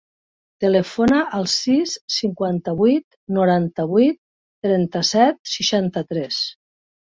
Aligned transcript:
Telefona 0.63 1.19
al 1.39 1.45
sis, 1.55 1.93
cinquanta-vuit, 2.13 3.05
noranta-vuit, 3.39 4.19
trenta-set, 4.69 5.41
seixanta-tres. 5.55 6.45